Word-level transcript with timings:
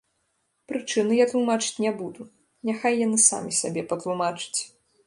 Прычыны 0.71 1.13
я 1.19 1.27
тлумачыць 1.33 1.81
не 1.85 1.91
буду, 2.01 2.27
няхай 2.71 2.93
яны 3.05 3.17
самі 3.29 3.51
сабе 3.61 3.87
патлумачыць. 3.95 4.61